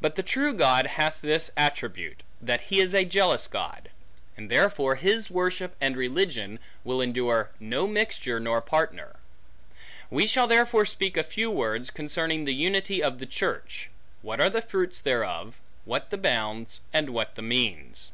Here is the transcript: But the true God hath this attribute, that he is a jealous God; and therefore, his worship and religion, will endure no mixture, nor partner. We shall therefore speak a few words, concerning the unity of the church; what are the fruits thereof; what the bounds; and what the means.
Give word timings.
But 0.00 0.16
the 0.16 0.22
true 0.22 0.54
God 0.54 0.86
hath 0.86 1.20
this 1.20 1.50
attribute, 1.54 2.22
that 2.40 2.62
he 2.72 2.80
is 2.80 2.94
a 2.94 3.04
jealous 3.04 3.46
God; 3.46 3.90
and 4.34 4.50
therefore, 4.50 4.94
his 4.94 5.30
worship 5.30 5.76
and 5.82 5.98
religion, 5.98 6.58
will 6.82 7.02
endure 7.02 7.50
no 7.60 7.86
mixture, 7.86 8.40
nor 8.40 8.62
partner. 8.62 9.16
We 10.08 10.26
shall 10.26 10.46
therefore 10.46 10.86
speak 10.86 11.18
a 11.18 11.22
few 11.22 11.50
words, 11.50 11.90
concerning 11.90 12.46
the 12.46 12.54
unity 12.54 13.02
of 13.02 13.18
the 13.18 13.26
church; 13.26 13.90
what 14.22 14.40
are 14.40 14.48
the 14.48 14.62
fruits 14.62 14.98
thereof; 15.02 15.56
what 15.84 16.08
the 16.08 16.16
bounds; 16.16 16.80
and 16.90 17.10
what 17.10 17.34
the 17.34 17.42
means. 17.42 18.12